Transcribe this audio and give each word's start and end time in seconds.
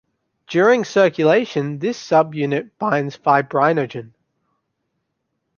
During 0.47 0.83
circulation, 0.83 1.77
this 1.77 1.95
subunit 2.03 2.71
binds 2.79 3.15
fibrinogen. 3.15 4.13